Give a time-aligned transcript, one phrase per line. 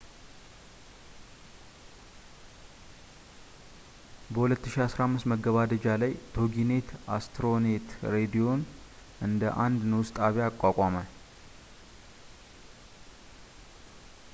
[4.31, 8.63] በ 2015 መገባደጃ ላይ ቶጊኔት አስትሮኔት ሬዲዮን
[9.29, 10.95] እንደ አንድ ንዑስ ጣቢያ አቋቋመ